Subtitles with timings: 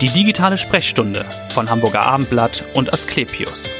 [0.00, 3.70] Die digitale Sprechstunde von Hamburger Abendblatt und Asklepios.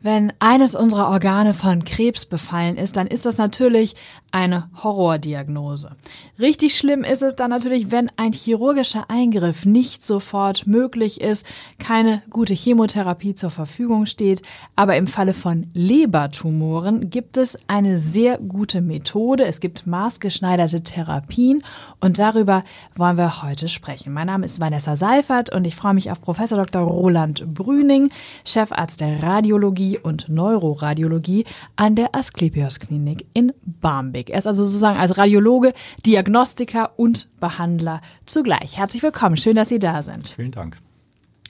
[0.00, 3.96] Wenn eines unserer Organe von Krebs befallen ist, dann ist das natürlich
[4.30, 5.96] eine Horrordiagnose.
[6.38, 11.46] Richtig schlimm ist es dann natürlich, wenn ein chirurgischer Eingriff nicht sofort möglich ist,
[11.78, 14.42] keine gute Chemotherapie zur Verfügung steht.
[14.76, 19.44] Aber im Falle von Lebertumoren gibt es eine sehr gute Methode.
[19.46, 21.62] Es gibt maßgeschneiderte Therapien
[22.00, 22.64] und darüber
[22.94, 24.12] wollen wir heute sprechen.
[24.12, 26.82] Mein Name ist Vanessa Seifert und ich freue mich auf Professor Dr.
[26.82, 28.10] Roland Brüning,
[28.44, 31.44] Chefarzt der Radiologie und Neuroradiologie
[31.76, 34.17] an der Asklepios Klinik in Barmbek.
[34.18, 34.30] Barmbek.
[34.30, 35.72] Er ist also sozusagen als Radiologe,
[36.04, 38.76] Diagnostiker und Behandler zugleich.
[38.76, 39.36] Herzlich willkommen.
[39.36, 40.28] Schön, dass Sie da sind.
[40.36, 40.76] Vielen Dank.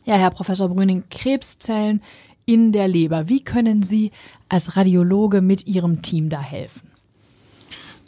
[0.05, 2.03] Ja, Herr Professor Brüning, Krebszellen
[2.47, 3.29] in der Leber.
[3.29, 4.11] Wie können Sie
[4.49, 6.89] als Radiologe mit Ihrem Team da helfen?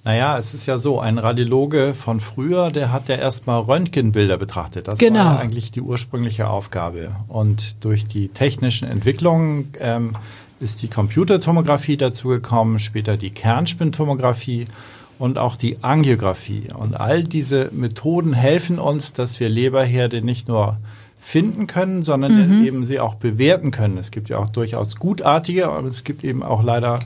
[0.03, 4.89] Naja, es ist ja so, ein Radiologe von früher, der hat ja erstmal Röntgenbilder betrachtet.
[4.89, 5.19] Das genau.
[5.21, 7.11] war ja eigentlich die ursprüngliche Aufgabe.
[7.29, 10.13] Und durch die technischen Entwicklungen ähm,
[10.61, 14.67] ist die Computertomographie dazugekommen, später die Kernspintomographie
[15.19, 16.69] und auch die Angiografie.
[16.77, 20.79] Und all diese Methoden helfen uns, dass wir Leberherde nicht nur
[21.21, 22.65] finden können, sondern mhm.
[22.65, 23.99] eben sie auch bewerten können.
[23.99, 27.01] Es gibt ja auch durchaus gutartige, aber es gibt eben auch leider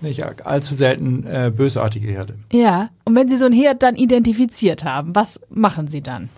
[0.00, 2.34] nicht allzu selten äh, bösartige Herde.
[2.52, 6.30] Ja, und wenn Sie so ein Herd dann identifiziert haben, was machen Sie dann?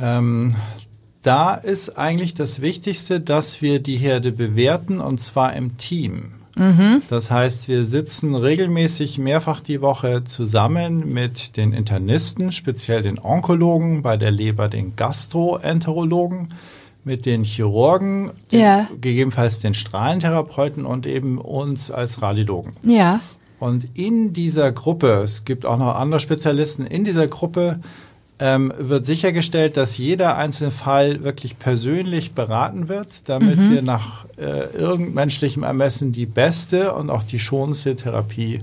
[0.00, 0.54] Ähm,
[1.26, 6.32] da ist eigentlich das Wichtigste, dass wir die Herde bewerten und zwar im Team.
[6.56, 7.02] Mhm.
[7.10, 14.02] Das heißt, wir sitzen regelmäßig mehrfach die Woche zusammen mit den Internisten, speziell den Onkologen,
[14.02, 16.48] bei der Leber den Gastroenterologen,
[17.04, 18.88] mit den Chirurgen, ja.
[19.00, 22.74] gegebenenfalls den Strahlentherapeuten und eben uns als Radiologen.
[22.84, 23.20] Ja.
[23.58, 27.80] Und in dieser Gruppe, es gibt auch noch andere Spezialisten, in dieser Gruppe
[28.38, 33.70] ähm, wird sichergestellt, dass jeder einzelne Fall wirklich persönlich beraten wird, damit mhm.
[33.70, 38.60] wir nach äh, irgendmenschlichem Ermessen die beste und auch die schonendste Therapie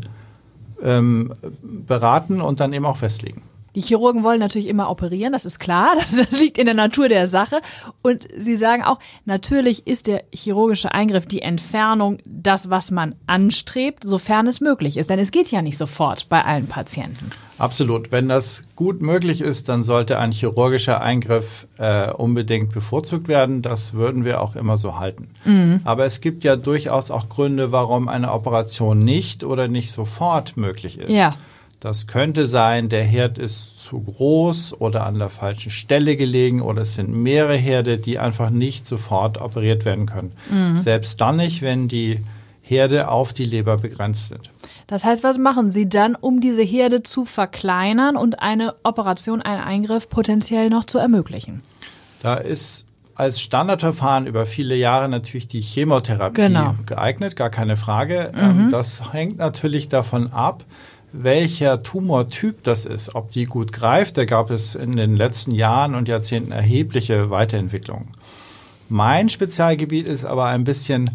[0.84, 3.42] ähm, beraten und dann eben auch festlegen.
[3.76, 7.28] Die Chirurgen wollen natürlich immer operieren, das ist klar, das liegt in der Natur der
[7.28, 7.60] Sache.
[8.04, 14.04] Und sie sagen auch, natürlich ist der chirurgische Eingriff, die Entfernung, das, was man anstrebt,
[14.04, 15.10] sofern es möglich ist.
[15.10, 17.32] Denn es geht ja nicht sofort bei allen Patienten.
[17.64, 18.12] Absolut.
[18.12, 23.62] Wenn das gut möglich ist, dann sollte ein chirurgischer Eingriff äh, unbedingt bevorzugt werden.
[23.62, 25.30] Das würden wir auch immer so halten.
[25.46, 25.80] Mhm.
[25.86, 31.00] Aber es gibt ja durchaus auch Gründe, warum eine Operation nicht oder nicht sofort möglich
[31.00, 31.14] ist.
[31.16, 31.30] Ja.
[31.80, 36.82] Das könnte sein, der Herd ist zu groß oder an der falschen Stelle gelegen oder
[36.82, 40.34] es sind mehrere Herde, die einfach nicht sofort operiert werden können.
[40.50, 40.78] Mhm.
[40.78, 42.20] Selbst dann nicht, wenn die
[42.74, 44.52] Herde auf die Leber begrenzt sind.
[44.88, 49.62] Das heißt, was machen Sie dann, um diese Herde zu verkleinern und eine Operation, einen
[49.62, 51.62] Eingriff potenziell noch zu ermöglichen?
[52.22, 52.86] Da ist
[53.16, 56.76] als Standardverfahren über viele Jahre natürlich die Chemotherapie genau.
[56.86, 58.32] geeignet, gar keine Frage.
[58.36, 58.72] Ähm, mhm.
[58.72, 60.66] Das hängt natürlich davon ab,
[61.12, 64.18] welcher Tumortyp das ist, ob die gut greift.
[64.18, 68.08] Da gab es in den letzten Jahren und Jahrzehnten erhebliche Weiterentwicklungen.
[68.90, 71.12] Mein Spezialgebiet ist aber ein bisschen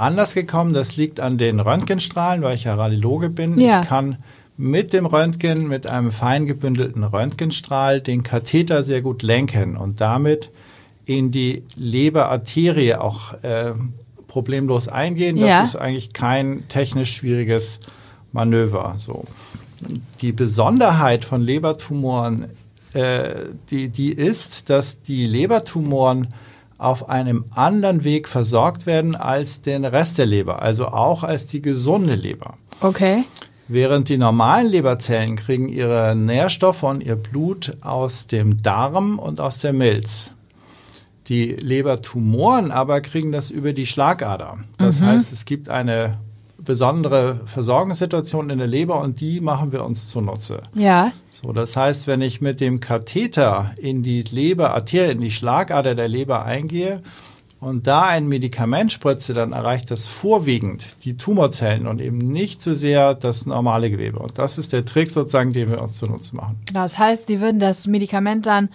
[0.00, 0.72] anders gekommen.
[0.72, 3.58] Das liegt an den Röntgenstrahlen, weil ich ja Radiologe bin.
[3.58, 3.82] Ja.
[3.82, 4.16] Ich kann
[4.56, 10.50] mit dem Röntgen, mit einem fein gebündelten Röntgenstrahl, den Katheter sehr gut lenken und damit
[11.06, 13.72] in die Leberarterie auch äh,
[14.28, 15.36] problemlos eingehen.
[15.36, 15.62] Das ja.
[15.62, 17.80] ist eigentlich kein technisch schwieriges
[18.32, 18.94] Manöver.
[18.98, 19.24] So.
[20.20, 22.46] Die Besonderheit von Lebertumoren,
[22.92, 23.30] äh,
[23.70, 26.28] die, die ist, dass die Lebertumoren
[26.80, 31.60] auf einem anderen Weg versorgt werden als den Rest der Leber, also auch als die
[31.60, 32.54] gesunde Leber.
[32.80, 33.24] Okay.
[33.68, 39.58] Während die normalen Leberzellen kriegen ihre Nährstoffe und ihr Blut aus dem Darm und aus
[39.58, 40.34] der Milz.
[41.28, 44.58] Die Lebertumoren aber kriegen das über die Schlagader.
[44.78, 45.06] Das mhm.
[45.06, 46.18] heißt, es gibt eine
[46.64, 50.60] besondere Versorgungssituation in der Leber und die machen wir uns zunutze.
[50.74, 51.12] Ja.
[51.30, 56.08] So, das heißt, wenn ich mit dem Katheter in die Leberarterie, in die Schlagader der
[56.08, 57.00] Leber eingehe
[57.60, 62.74] und da ein Medikament spritze, dann erreicht das vorwiegend die Tumorzellen und eben nicht so
[62.74, 64.18] sehr das normale Gewebe.
[64.18, 66.58] Und das ist der Trick sozusagen, den wir uns zunutze machen.
[66.66, 68.70] Genau, das heißt, Sie würden das Medikament dann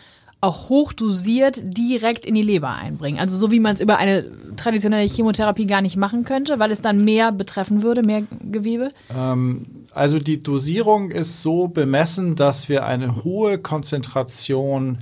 [0.45, 3.19] auch hochdosiert direkt in die Leber einbringen.
[3.19, 6.81] Also so wie man es über eine traditionelle Chemotherapie gar nicht machen könnte, weil es
[6.81, 8.91] dann mehr betreffen würde, mehr Gewebe?
[9.15, 14.99] Ähm, also die Dosierung ist so bemessen, dass wir eine hohe Konzentration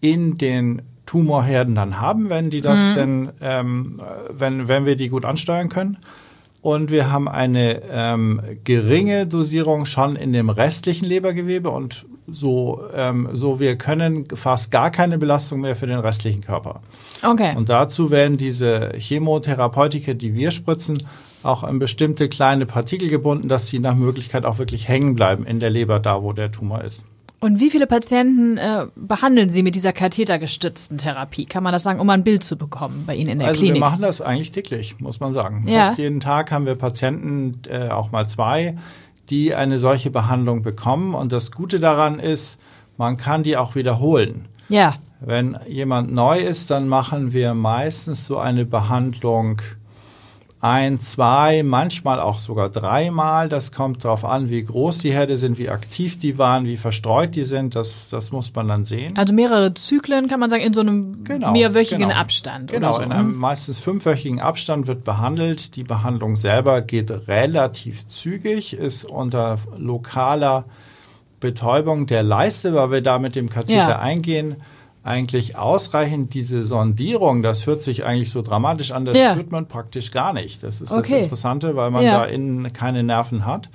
[0.00, 2.94] in den Tumorherden dann haben, wenn die das mhm.
[2.94, 3.98] denn, ähm,
[4.30, 5.98] wenn, wenn wir die gut ansteuern können.
[6.62, 13.28] Und wir haben eine ähm, geringe Dosierung schon in dem restlichen Lebergewebe und so, ähm,
[13.32, 16.80] so wir können fast gar keine Belastung mehr für den restlichen Körper.
[17.22, 17.54] Okay.
[17.56, 20.98] Und dazu werden diese Chemotherapeutika, die wir spritzen,
[21.42, 25.60] auch in bestimmte kleine Partikel gebunden, dass sie nach Möglichkeit auch wirklich hängen bleiben in
[25.60, 27.04] der Leber, da wo der Tumor ist.
[27.44, 31.44] Und wie viele Patienten äh, behandeln Sie mit dieser kathetergestützten Therapie?
[31.44, 33.82] Kann man das sagen, um ein Bild zu bekommen bei Ihnen in der also Klinik?
[33.82, 35.68] Also wir machen das eigentlich täglich, muss man sagen.
[35.68, 35.84] Ja.
[35.84, 38.78] Fast jeden Tag haben wir Patienten, äh, auch mal zwei,
[39.30, 41.14] die eine solche Behandlung bekommen.
[41.14, 42.60] Und das Gute daran ist,
[42.96, 44.46] man kann die auch wiederholen.
[44.68, 44.94] Ja.
[45.20, 49.62] Wenn jemand neu ist, dann machen wir meistens so eine Behandlung
[50.64, 53.50] ein, zwei, manchmal auch sogar dreimal.
[53.50, 57.36] Das kommt darauf an, wie groß die Herde sind, wie aktiv die waren, wie verstreut
[57.36, 57.74] die sind.
[57.74, 59.16] Das, das muss man dann sehen.
[59.18, 62.18] Also mehrere Zyklen kann man sagen, in so einem Genau, mehrwöchigen genau.
[62.18, 62.72] Abstand.
[62.72, 63.02] Genau, so.
[63.02, 65.76] in einem meistens fünfwöchigen Abstand wird behandelt.
[65.76, 70.64] Die Behandlung selber geht relativ zügig, ist unter lokaler
[71.40, 73.98] Betäubung der Leiste, weil wir da mit dem Katheter Ja.
[73.98, 74.56] eingehen,
[75.04, 79.32] eigentlich ausreichend diese Sondierung, das hört sich eigentlich so dramatisch an, das Ja.
[79.34, 80.62] spürt man praktisch gar nicht.
[80.62, 81.10] Das ist Okay.
[81.18, 82.20] das Interessante, weil man Ja.
[82.20, 83.68] da innen keine Nerven hat.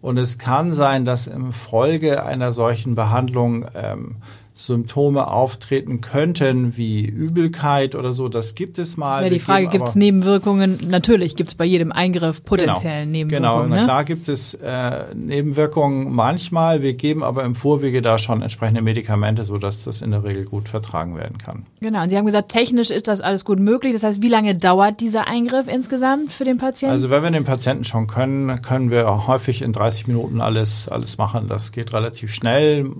[0.00, 4.16] Und es kann sein, dass im Folge einer solchen Behandlung ähm,
[4.56, 8.28] Symptome auftreten könnten, wie Übelkeit oder so.
[8.28, 9.14] Das gibt es mal.
[9.14, 10.78] Das wäre die Frage, gibt es Nebenwirkungen?
[10.88, 13.70] Natürlich gibt es bei jedem Eingriff potenziellen Genau, Nebenwirkungen.
[13.70, 13.82] na ne?
[13.82, 16.82] klar gibt es äh, Nebenwirkungen manchmal.
[16.82, 20.68] Wir geben aber im Vorwege da schon entsprechende Medikamente, sodass das in der Regel gut
[20.68, 21.66] vertragen werden kann.
[21.80, 22.04] Genau.
[22.04, 23.92] Und Sie haben gesagt, technisch ist das alles gut möglich.
[23.92, 26.92] Das heißt, wie lange dauert dieser Eingriff insgesamt für den Patienten?
[26.92, 30.86] Also wenn wir den Patienten schon können, können wir auch häufig in 30 Minuten alles,
[30.86, 31.48] alles machen.
[31.48, 32.92] Das geht relativ schnell.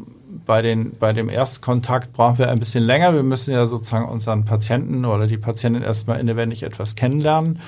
[0.46, 3.14] Bei, den, bei dem Erstkontakt brauchen wir ein bisschen länger.
[3.14, 7.58] Wir müssen ja sozusagen unseren Patienten oder die Patientin erstmal inwendig etwas kennenlernen.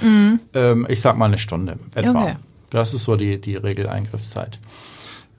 [0.54, 2.10] Ähm, ich sag mal eine Stunde etwa.
[2.10, 2.16] Mhm.
[2.16, 2.36] Okay.
[2.70, 4.58] Das ist so die, die Regeleingriffszeit.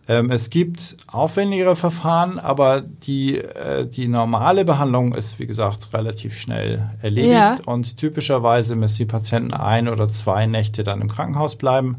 [0.09, 6.37] Ähm, es gibt aufwendigere Verfahren, aber die, äh, die normale Behandlung ist, wie gesagt, relativ
[6.37, 7.33] schnell erledigt.
[7.33, 7.57] Ja.
[7.65, 11.97] Und typischerweise müssen die Patienten ein oder zwei Nächte dann im Krankenhaus bleiben.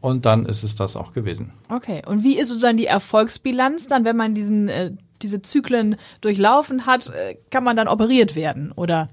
[0.00, 1.52] Und dann ist es das auch gewesen.
[1.68, 2.02] Okay.
[2.06, 4.92] Und wie ist sozusagen die Erfolgsbilanz dann, wenn man diesen, äh,
[5.22, 7.08] diese Zyklen durchlaufen hat?
[7.08, 8.72] Äh, kann man dann operiert werden?
[8.72, 9.08] Oder?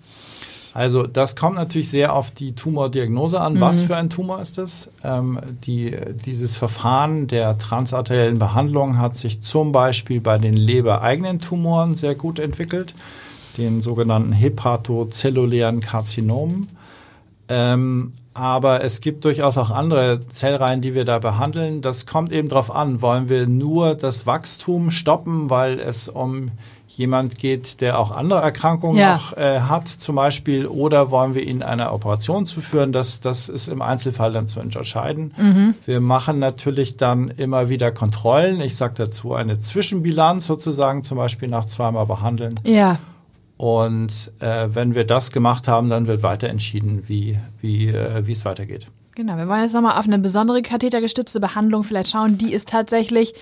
[0.76, 3.62] Also das kommt natürlich sehr auf die Tumordiagnose an.
[3.62, 4.90] Was für ein Tumor ist es?
[5.06, 5.96] Ähm, die,
[6.26, 12.40] dieses Verfahren der transarteriellen Behandlung hat sich zum Beispiel bei den lebereigenen Tumoren sehr gut
[12.40, 12.94] entwickelt,
[13.58, 16.68] den sogenannten hepatozellulären Karzinomen.
[17.48, 21.82] Ähm, aber es gibt durchaus auch andere Zellreihen, die wir da behandeln.
[21.82, 26.52] Das kommt eben darauf an, wollen wir nur das Wachstum stoppen, weil es um
[26.88, 29.14] jemand geht, der auch andere Erkrankungen Ja.
[29.16, 32.92] noch äh, hat zum Beispiel, oder wollen wir ihn einer Operation zuführen?
[32.92, 35.76] Das, das ist im Einzelfall dann zu entscheiden.
[35.86, 38.62] Wir machen natürlich dann immer wieder Kontrollen.
[38.62, 42.56] Ich sage dazu eine Zwischenbilanz sozusagen, zum Beispiel nach zweimal behandeln.
[42.66, 42.98] Ja.
[43.58, 48.34] Und äh, wenn wir das gemacht haben, dann wird weiter entschieden, wie, wie, äh, wie
[48.34, 48.88] es weitergeht.
[49.16, 53.34] Genau, wir wollen jetzt nochmal auf eine besondere kathetergestützte Behandlung vielleicht schauen, die es tatsächlich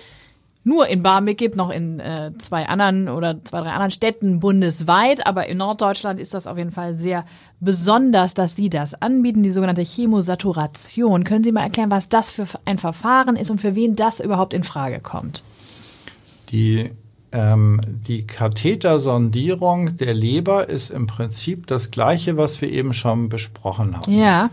[0.64, 5.26] nur in Barmbek gibt, noch in äh, zwei anderen oder zwei, drei anderen Städten bundesweit,
[5.26, 7.26] aber in Norddeutschland ist das auf jeden Fall sehr
[7.60, 11.24] besonders, dass Sie das anbieten, die sogenannte Chemosaturation.
[11.24, 14.54] Können Sie mal erklären, was das für ein Verfahren ist und für wen das überhaupt
[14.54, 15.44] in Frage kommt?
[16.50, 16.92] Die,
[17.34, 23.96] ähm, die Kathetersondierung der Leber ist im Prinzip das gleiche, was wir eben schon besprochen
[23.96, 24.12] haben.
[24.12, 24.50] Ja,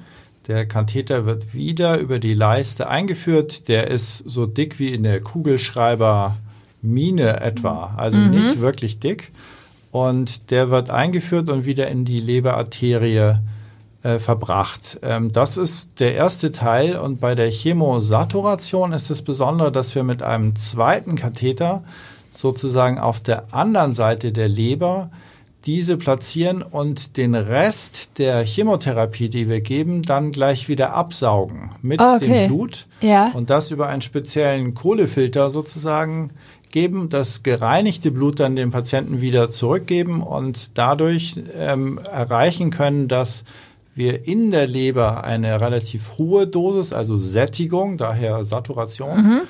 [0.47, 3.67] Der Katheter wird wieder über die Leiste eingeführt.
[3.67, 9.31] Der ist so dick wie in der Kugelschreibermine etwa, also nicht wirklich dick.
[9.91, 13.35] Und der wird eingeführt und wieder in die Leberarterie
[14.01, 14.99] äh, verbracht.
[15.03, 16.97] Ähm, das ist der erste Teil.
[16.97, 21.83] Und bei der Chemosaturation ist das Besondere, dass wir mit einem zweiten Katheter
[22.31, 25.11] sozusagen auf der anderen Seite der Leber
[25.65, 32.01] diese platzieren und den Rest der Chemotherapie, die wir geben, dann gleich wieder absaugen mit
[32.01, 32.47] okay.
[32.47, 33.29] dem Blut Ja.
[33.33, 36.31] und das über einen speziellen Kohlefilter sozusagen
[36.71, 43.43] geben, das gereinigte Blut dann dem Patienten wieder zurückgeben und dadurch ähm, erreichen können, dass
[43.93, 49.41] wir in der Leber eine relativ hohe Dosis, also Sättigung, daher Saturation,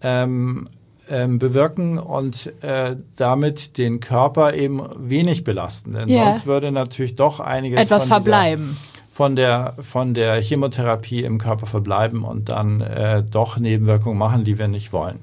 [0.00, 0.68] ähm,
[1.10, 5.92] ähm, bewirken und äh, damit den Körper eben wenig belasten.
[5.94, 6.24] Denn Ja.
[6.26, 8.76] sonst würde natürlich doch einiges etwas von dieser- verbleiben.
[9.10, 14.58] von der, von der Chemotherapie im Körper verbleiben und dann äh, doch Nebenwirkungen machen, die
[14.58, 15.18] wir nicht wollen.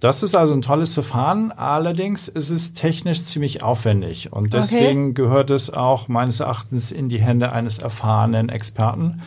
[0.00, 5.50] Das ist also ein tolles Verfahren, allerdings ist es technisch ziemlich aufwendig und deswegen gehört
[5.50, 9.20] es auch meines Erachtens in die Hände eines erfahrenen Experten.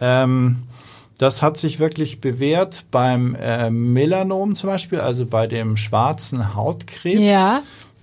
[0.00, 0.62] Ähm,
[1.20, 7.20] Das hat sich wirklich bewährt beim äh, Melanom zum Beispiel, also bei dem schwarzen Hautkrebs.
[7.20, 7.60] Ja.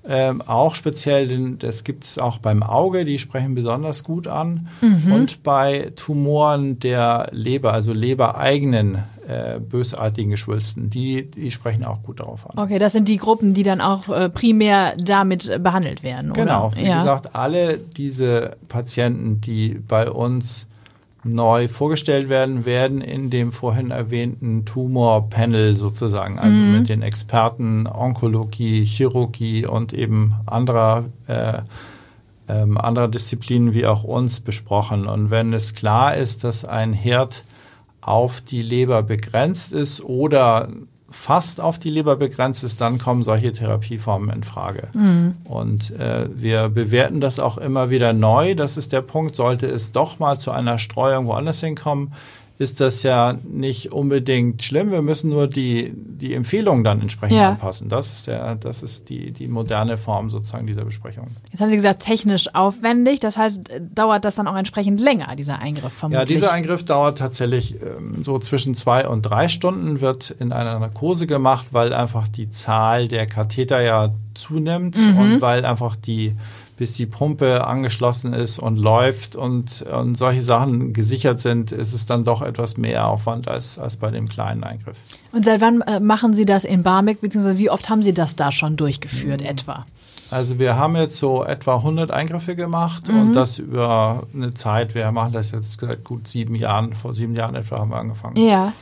[0.08, 4.68] Ähm, auch speziell, den, das gibt es auch beim Auge, die sprechen besonders gut an.
[4.82, 5.12] Mhm.
[5.12, 12.20] Und bei Tumoren der Leber, also lebereigenen äh, bösartigen Geschwülsten, die, die sprechen auch gut
[12.20, 12.64] darauf an.
[12.64, 16.42] Okay, das sind die Gruppen, die dann auch äh, primär damit behandelt werden, oder?
[16.44, 17.00] Genau, wie ja.
[17.00, 20.68] gesagt, alle diese Patienten, die bei uns
[21.28, 26.80] neu vorgestellt werden, werden in dem vorhin erwähnten Tumor-Panel sozusagen, also mhm.
[26.80, 31.60] mit den Experten Onkologie, Chirurgie und eben anderer, äh,
[32.48, 35.08] ähm, anderer Disziplinen wie auch uns besprochen.
[35.08, 37.44] Und wenn es klar ist, dass ein Herd
[38.02, 40.70] auf die Leber begrenzt ist oder
[41.10, 44.90] fast auf die Leber begrenzt ist, dann kommen solche Therapieformen in Frage.
[44.94, 45.36] Mhm.
[45.46, 48.56] Und äh, wir bewerten das auch immer wieder neu.
[48.56, 49.36] Das ist der Punkt.
[49.36, 52.12] Sollte es doch mal zu einer Streuung woanders hinkommen,
[52.60, 54.90] ist das ja nicht unbedingt schlimm.
[54.92, 57.50] Wir müssen nur die, die Empfehlungen dann entsprechend ja.
[57.50, 57.88] anpassen.
[57.88, 61.28] Das ist, der, das ist die, die moderne Form sozusagen dieser Besprechung.
[61.52, 63.20] Jetzt haben Sie gesagt, technisch aufwendig.
[63.20, 63.62] Das heißt,
[63.94, 66.20] dauert das dann auch entsprechend länger, dieser Eingriff vermutlich?
[66.20, 70.80] Ja, dieser Eingriff dauert tatsächlich ähm, so zwischen zwei und drei Stunden, wird in einer
[70.80, 75.20] Narkose gemacht, weil einfach die Zahl der Katheter ja zunimmt mhm.
[75.20, 76.36] und weil einfach die
[76.78, 82.06] bis die Pumpe angeschlossen ist und läuft und, und solche Sachen gesichert sind, ist es
[82.06, 84.98] dann doch etwas mehr Aufwand als, als bei dem kleinen Eingriff.
[85.32, 88.36] Und seit wann äh, machen Sie das in Barmbek, beziehungsweise wie oft haben Sie das
[88.36, 89.48] da schon durchgeführt mhm.
[89.48, 89.86] etwa?
[90.30, 93.22] Also wir haben jetzt so etwa 100 Eingriffe gemacht mhm.
[93.22, 97.34] und das über eine Zeit, wir machen das jetzt seit gut sieben Jahren, vor sieben
[97.34, 98.36] Jahren etwa haben wir angefangen.
[98.36, 98.74] Ja.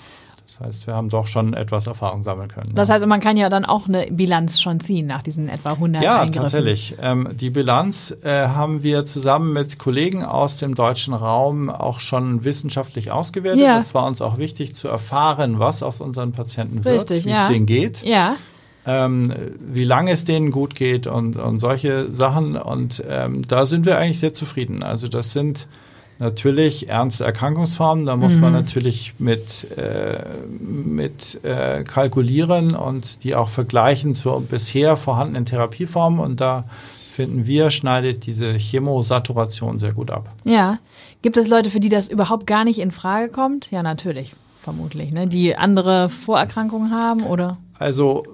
[0.46, 2.76] Das heißt, wir haben doch schon etwas Erfahrung sammeln können.
[2.76, 6.04] Das heißt, man kann ja dann auch eine Bilanz schon ziehen nach diesen etwa 100
[6.04, 6.44] Ja, Eingriffen.
[6.44, 6.96] tatsächlich.
[7.02, 12.44] Ähm, die Bilanz äh, haben wir zusammen mit Kollegen aus dem deutschen Raum auch schon
[12.44, 13.62] wissenschaftlich ausgewertet.
[13.62, 13.76] Ja.
[13.76, 17.44] Das war uns auch wichtig zu erfahren, was aus unseren Patienten wird, wie ja.
[17.44, 18.04] es denen geht.
[18.04, 18.36] Ja.
[18.86, 22.56] Ähm, wie lange es denen gut geht und, und solche Sachen.
[22.56, 24.84] Und ähm, da sind wir eigentlich sehr zufrieden.
[24.84, 25.68] Also das sind
[26.20, 28.06] natürlich ernste Erkrankungsformen.
[28.06, 28.42] Da muss mhm.
[28.42, 36.20] man natürlich mit, äh, mit äh, kalkulieren und die auch vergleichen zur bisher vorhandenen Therapieformen.
[36.20, 36.66] Und da
[37.10, 40.30] finden wir, schneidet diese Chemosaturation sehr gut ab.
[40.44, 40.80] Ja.
[41.22, 43.72] Gibt es Leute, für die das überhaupt gar nicht in Frage kommt?
[43.72, 45.12] Ja, natürlich, vermutlich.
[45.12, 45.28] Ne?
[45.28, 47.58] Die andere Vorerkrankungen haben oder?
[47.80, 48.26] Also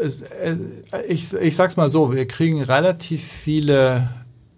[0.00, 0.56] äh,
[1.08, 4.08] ich, ich sag's mal so, wir kriegen relativ viele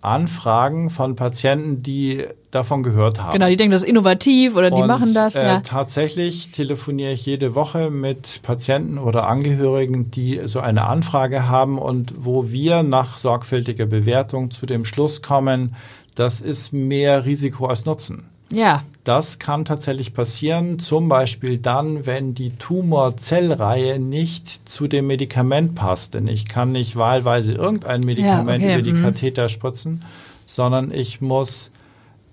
[0.02, 3.32] Anfragen von Patienten, die davon gehört haben.
[3.32, 5.36] Genau, die denken, das ist innovativ oder die und, machen das.
[5.36, 5.60] Äh, ja.
[5.60, 12.14] Tatsächlich telefoniere ich jede Woche mit Patienten oder Angehörigen, die so eine Anfrage haben und
[12.18, 15.76] wo wir nach sorgfältiger Bewertung zu dem Schluss kommen,
[16.16, 18.24] das ist mehr Risiko als Nutzen.
[18.50, 18.82] Ja.
[19.04, 26.14] Das kann tatsächlich passieren, zum Beispiel dann, wenn die Tumorzellreihe nicht zu dem Medikament passt.
[26.14, 28.74] Denn ich kann nicht wahlweise irgendein Medikament ja, okay.
[28.74, 29.02] über die mhm.
[29.02, 30.00] Katheter spritzen,
[30.46, 31.72] sondern ich muss,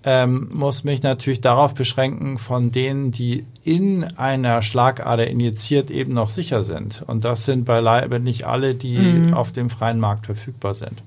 [0.04, 6.30] ähm, muss mich natürlich darauf beschränken, von denen, die in einer Schlagader injiziert eben noch
[6.30, 7.02] sicher sind.
[7.04, 9.34] Und das sind beileibe nicht alle, die mhm.
[9.34, 11.02] auf dem freien Markt verfügbar sind.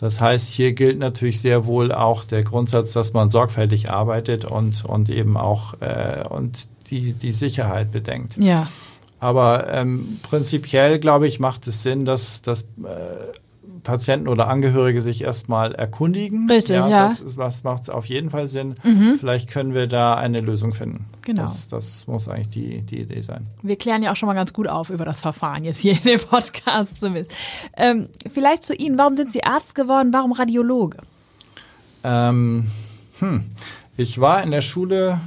[0.00, 4.84] Das heißt, hier gilt natürlich sehr wohl auch der Grundsatz, dass man sorgfältig arbeitet und,
[4.84, 8.36] und eben auch äh, und die, die Sicherheit bedenkt.
[8.38, 8.68] Ja.
[9.20, 12.66] Aber ähm, prinzipiell, glaube ich, macht es Sinn, dass, dass äh,
[13.82, 16.50] Patienten oder Angehörige sich erstmal erkundigen.
[16.50, 16.88] Richtig, ja.
[16.88, 17.04] ja.
[17.04, 18.74] Das, ist, das macht auf jeden Fall Sinn.
[18.82, 19.16] Mhm.
[19.18, 21.06] Vielleicht können wir da eine Lösung finden.
[21.22, 21.42] Genau.
[21.42, 23.46] Das, das muss eigentlich die, die Idee sein.
[23.62, 26.02] Wir klären ja auch schon mal ganz gut auf über das Verfahren jetzt hier in
[26.02, 27.36] dem Podcast zumindest.
[27.76, 30.12] Ähm, vielleicht zu Ihnen, warum sind Sie Arzt geworden?
[30.12, 30.98] Warum Radiologe?
[32.04, 32.66] Ähm,
[33.18, 33.44] hm.
[33.96, 35.20] Ich war in der Schule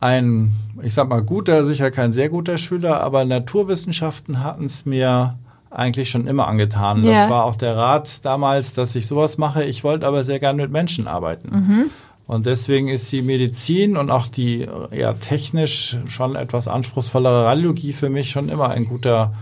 [0.00, 5.38] ein, ich sag mal, guter, sicher kein sehr guter Schüler, aber Naturwissenschaften hatten es mir
[5.74, 7.04] eigentlich schon immer angetan.
[7.04, 7.12] Ja.
[7.12, 9.64] Das war auch der Rat damals, dass ich sowas mache.
[9.64, 11.50] Ich wollte aber sehr gern mit Menschen arbeiten.
[11.50, 11.84] Mhm.
[12.26, 18.08] Und deswegen ist die Medizin und auch die ja, technisch schon etwas anspruchsvollere Radiologie für
[18.08, 19.34] mich schon immer ein guter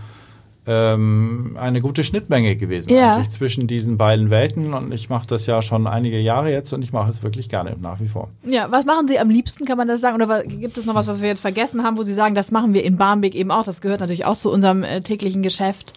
[0.65, 3.15] ähm, eine gute Schnittmenge gewesen ja.
[3.15, 6.83] eigentlich zwischen diesen beiden Welten und ich mache das ja schon einige Jahre jetzt und
[6.83, 8.29] ich mache es wirklich gerne nach wie vor.
[8.45, 10.21] Ja, was machen Sie am liebsten, kann man das sagen?
[10.21, 12.73] Oder gibt es noch was, was wir jetzt vergessen haben, wo Sie sagen, das machen
[12.73, 13.63] wir in Barmbek eben auch?
[13.63, 15.93] Das gehört natürlich auch zu unserem äh, täglichen Geschäft.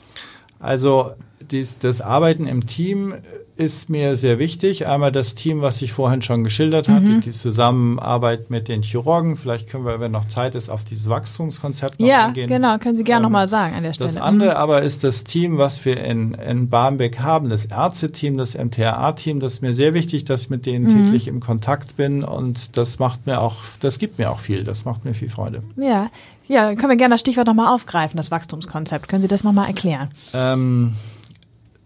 [0.58, 1.12] Also
[1.50, 3.14] dies, das Arbeiten im Team
[3.56, 4.88] ist mir sehr wichtig.
[4.88, 9.38] Einmal das Team, was ich vorhin schon geschildert habe, die, die, Zusammenarbeit mit den Chirurgen.
[9.38, 12.50] Vielleicht können wir, wenn noch Zeit ist, auf dieses Wachstumskonzept noch ja, eingehen.
[12.50, 14.12] Ja, genau, können Sie gerne ähm, nochmal sagen an der Stelle.
[14.12, 14.56] Das andere mhm.
[14.56, 19.40] aber ist das Team, was wir in, in Barmbek haben, das Ärzteteam, das MTRA-Team.
[19.40, 21.04] Das ist mir sehr wichtig, dass ich mit denen mhm.
[21.04, 24.64] täglich im Kontakt bin und das macht mir auch, das gibt mir auch viel.
[24.64, 25.62] Das macht mir viel Freude.
[25.76, 26.10] Ja,
[26.46, 29.08] ja, können wir gerne das Stichwort nochmal aufgreifen, das Wachstumskonzept.
[29.08, 30.10] Können Sie das nochmal erklären?
[30.32, 30.92] Ähm,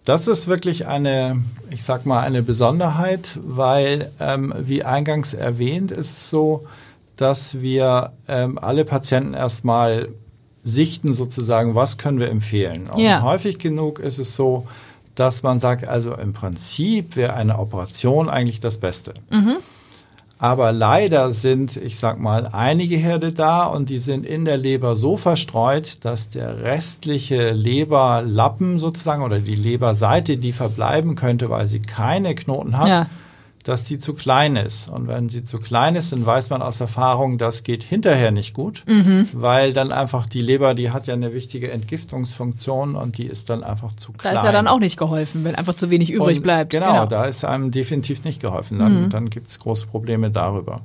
[0.05, 1.43] das ist wirklich eine,
[1.73, 6.67] ich sag mal, eine Besonderheit, weil, ähm, wie eingangs erwähnt, ist es so,
[7.17, 10.09] dass wir ähm, alle Patienten erstmal
[10.65, 12.89] sichten sozusagen, was können wir empfehlen.
[12.91, 13.23] Und ja.
[13.23, 14.67] häufig genug ist es so,
[15.15, 19.15] dass man sagt, also im Prinzip wäre eine Operation eigentlich das Beste.
[19.31, 19.57] Mhm.
[20.43, 24.97] Aber leider sind, ich sag mal, einige Herde da und die sind in der Leber
[24.97, 31.81] so verstreut, dass der restliche Leberlappen sozusagen oder die Leberseite, die verbleiben könnte, weil sie
[31.81, 33.07] keine Knoten hat, ja
[33.63, 34.89] dass die zu klein ist.
[34.89, 38.55] Und wenn sie zu klein ist, dann weiß man aus Erfahrung, das geht hinterher nicht
[38.55, 39.29] gut, mhm.
[39.33, 43.63] weil dann einfach die Leber, die hat ja eine wichtige Entgiftungsfunktion und die ist dann
[43.63, 44.35] einfach zu klein.
[44.35, 46.73] Da ist ja dann auch nicht geholfen, wenn einfach zu wenig übrig und bleibt.
[46.73, 48.79] Genau, genau, da ist einem definitiv nicht geholfen.
[48.79, 49.11] Dann, mhm.
[49.11, 50.81] dann gibt es große Probleme darüber.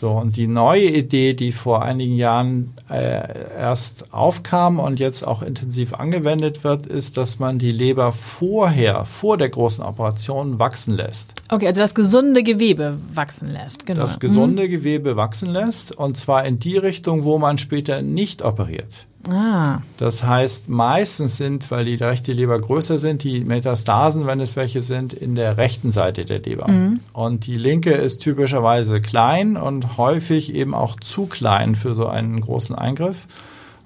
[0.00, 5.42] So, und die neue Idee, die vor einigen Jahren äh, erst aufkam und jetzt auch
[5.42, 11.34] intensiv angewendet wird, ist, dass man die Leber vorher, vor der großen Operation, wachsen lässt.
[11.48, 14.02] Okay, also das gesunde Gewebe wachsen lässt, genau.
[14.02, 14.70] Das gesunde mhm.
[14.70, 19.08] Gewebe wachsen lässt und zwar in die Richtung, wo man später nicht operiert.
[19.30, 19.80] Ah.
[19.98, 24.82] Das heißt, meistens sind, weil die rechte Leber größer sind, die Metastasen, wenn es welche
[24.82, 26.68] sind, in der rechten Seite der Leber.
[26.68, 27.00] Mhm.
[27.12, 32.40] Und die linke ist typischerweise klein und häufig eben auch zu klein für so einen
[32.40, 33.26] großen Eingriff.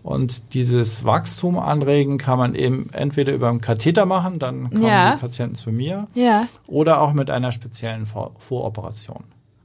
[0.03, 5.15] Und dieses Wachstum anregen kann man eben entweder über einen Katheter machen, dann kommen ja.
[5.15, 6.49] die Patienten zu mir, ja.
[6.67, 9.23] oder auch mit einer speziellen Vor Voroperation.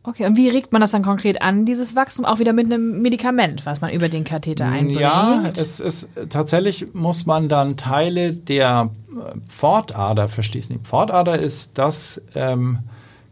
[0.08, 2.24] Okay, und wie regt man das dann konkret an, dieses Wachstum?
[2.24, 5.02] Auch wieder mit einem Medikament, was man über den Katheter einbringt?
[5.02, 10.78] Ja, es ist tatsächlich muss man dann Teile der äh, Pfortader verschließen.
[10.78, 12.80] Die Pfortader ist das ähm,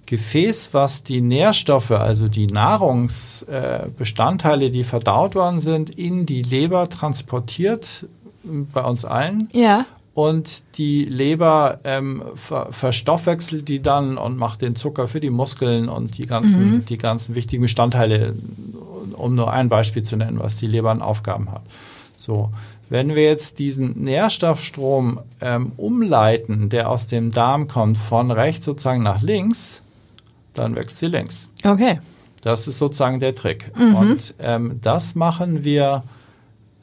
[0.06, 6.90] Gefäß, was die Nährstoffe, also die Nahrungsbestandteile, äh, die verdaut worden sind, in die Leber
[6.90, 8.06] transportiert,
[8.44, 9.48] bei uns allen.
[9.54, 15.30] Ja und die Leber ähm, ver verstoffwechselt die dann und macht den Zucker für die
[15.30, 16.86] Muskeln und die ganzen, mhm.
[16.86, 18.34] die ganzen wichtigen Bestandteile,
[19.14, 21.62] um nur ein Beispiel zu nennen, was die Leber an Aufgaben hat.
[22.18, 22.50] So.
[22.88, 29.04] Wenn wir jetzt diesen Nährstoffstrom ähm, umleiten, der aus dem Darm kommt, von rechts sozusagen
[29.04, 29.82] nach links,
[30.54, 31.50] dann wächst sie links.
[31.64, 32.00] Okay.
[32.42, 33.72] Das ist sozusagen der Trick.
[33.78, 33.96] Mhm.
[33.96, 36.04] Und ähm, das machen wir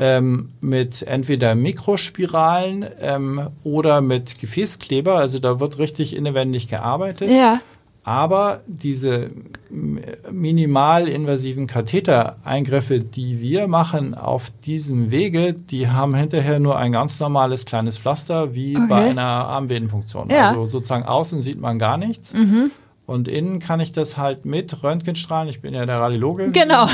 [0.03, 5.15] ähm, mit entweder Mikrospiralen ähm, oder mit Gefäßkleber.
[5.17, 7.31] Also da wird richtig innewendig gearbeitet.
[7.31, 7.61] Ja.
[8.03, 9.31] Aber diese
[9.71, 17.65] minimalinvasiven Kathetereingriffe, die wir machen auf diesem Wege, die haben hinterher nur ein ganz normales
[17.65, 18.87] kleines Pflaster wie okay.
[18.89, 20.31] bei einer Armvenenfunktion.
[20.31, 20.49] Ja.
[20.49, 22.35] Also sozusagen außen sieht man gar nichts.
[22.35, 22.73] Mhm.
[23.07, 26.51] Und innen kann ich das halt mit Röntgenstrahlen, ich bin ja der Radiologe.
[26.51, 26.87] Genau.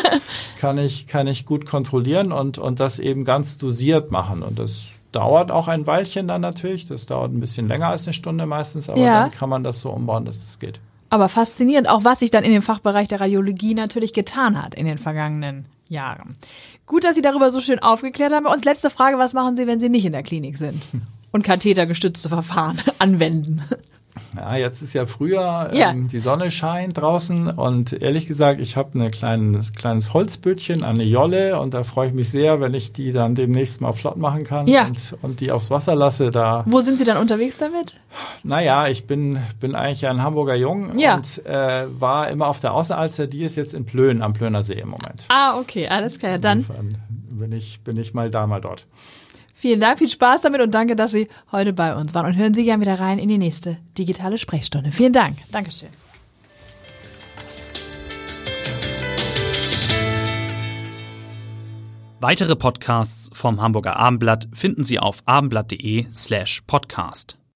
[0.60, 4.42] kann ich, kann ich gut kontrollieren und, und das eben ganz dosiert machen.
[4.42, 6.86] Und das dauert auch ein Weilchen dann natürlich.
[6.86, 9.22] Das dauert ein bisschen länger als eine Stunde meistens, aber ja.
[9.22, 10.78] dann kann man das so umbauen, dass das geht.
[11.08, 14.86] Aber faszinierend, auch was sich dann in dem Fachbereich der Radiologie natürlich getan hat in
[14.86, 16.36] den vergangenen Jahren.
[16.84, 18.46] Gut, dass Sie darüber so schön aufgeklärt haben.
[18.46, 20.82] Und letzte Frage, was machen Sie, wenn Sie nicht in der Klinik sind
[21.32, 23.62] und kathetergestützte Verfahren anwenden?
[24.36, 25.90] Ja, jetzt ist ja Frühjahr, ja.
[25.90, 31.04] Ähm, die Sonne scheint draußen und ehrlich gesagt, ich habe ein kleines, kleines Holzbötchen, eine
[31.04, 34.44] Jolle und da freue ich mich sehr, wenn ich die dann demnächst mal flott machen
[34.44, 34.86] kann ja.
[34.86, 36.30] und, und die aufs Wasser lasse.
[36.30, 37.96] Da Wo sind Sie dann unterwegs damit?
[38.42, 41.16] Naja, ich bin, bin eigentlich ein Hamburger Jung ja.
[41.16, 44.74] und äh, war immer auf der Außenalster, die ist jetzt in Plön, am Plöner See
[44.74, 45.24] im Moment.
[45.28, 46.38] Ah, okay, alles klar.
[46.38, 48.86] Dann Insofern bin ich, bin ich mal da, mal dort.
[49.66, 52.26] Vielen Dank, viel Spaß damit und danke, dass Sie heute bei uns waren.
[52.26, 54.92] Und hören Sie gerne wieder rein in die nächste digitale Sprechstunde.
[54.92, 55.38] Vielen Dank.
[55.50, 55.88] Dankeschön.
[62.20, 67.36] Weitere Podcasts vom Hamburger Abendblatt finden Sie auf abendblatt.de slash podcast.